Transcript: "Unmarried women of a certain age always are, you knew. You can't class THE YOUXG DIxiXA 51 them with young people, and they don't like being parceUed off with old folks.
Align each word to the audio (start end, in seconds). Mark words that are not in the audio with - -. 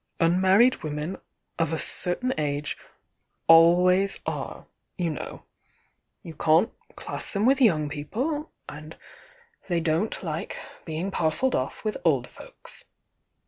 "Unmarried 0.19 0.81
women 0.81 1.15
of 1.59 1.71
a 1.71 1.77
certain 1.77 2.33
age 2.39 2.75
always 3.45 4.19
are, 4.25 4.65
you 4.97 5.11
knew. 5.11 5.43
You 6.23 6.33
can't 6.33 6.71
class 6.95 7.31
THE 7.33 7.39
YOUXG 7.39 7.43
DIxiXA 7.43 7.45
51 7.45 7.45
them 7.45 7.45
with 7.47 7.61
young 7.61 7.89
people, 7.89 8.51
and 8.67 8.97
they 9.67 9.79
don't 9.79 10.23
like 10.23 10.57
being 10.85 11.11
parceUed 11.11 11.53
off 11.53 11.85
with 11.85 11.97
old 12.03 12.27
folks. 12.27 12.85